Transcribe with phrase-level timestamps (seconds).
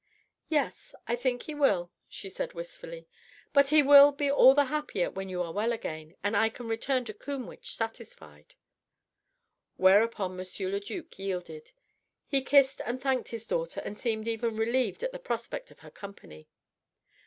[0.49, 0.95] "Yes.
[1.07, 3.07] I think he will," she said wistfully.
[3.53, 6.67] "But he will be all the happier when you are well again, and I can
[6.67, 8.55] return to Combwich satisfied."
[9.77, 10.45] Whereupon M.
[10.71, 11.71] le duc yielded.
[12.25, 15.91] He kissed and thanked his daughter and seemed even relieved at the prospect of her
[15.91, 16.47] company.